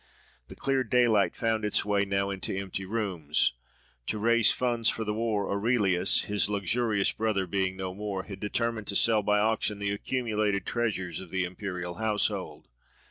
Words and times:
The 0.47 0.55
clear 0.55 0.83
daylight 0.83 1.35
found 1.35 1.63
its 1.63 1.85
way 1.85 2.05
now 2.05 2.31
into 2.31 2.55
empty 2.57 2.85
rooms. 2.87 3.53
To 4.07 4.17
raise 4.17 4.51
funds 4.51 4.89
for 4.89 5.03
the 5.03 5.13
war, 5.13 5.51
Aurelius, 5.51 6.23
his 6.23 6.49
luxurious 6.49 7.11
brother 7.11 7.45
being 7.45 7.77
no 7.77 7.93
more, 7.93 8.23
had 8.23 8.39
determined 8.39 8.87
to 8.87 8.95
sell 8.95 9.21
by 9.21 9.37
auction 9.37 9.77
the 9.77 9.91
accumulated 9.91 10.65
treasures 10.65 11.19
of 11.19 11.29
the 11.29 11.43
imperial 11.43 11.97
household. 12.01 12.67